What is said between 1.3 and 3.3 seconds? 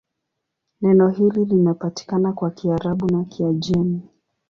linapatikana kwa Kiarabu na